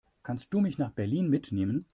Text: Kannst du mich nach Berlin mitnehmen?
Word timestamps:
Kannst 0.23 0.51
du 0.51 0.61
mich 0.61 0.79
nach 0.79 0.89
Berlin 0.89 1.29
mitnehmen? 1.29 1.85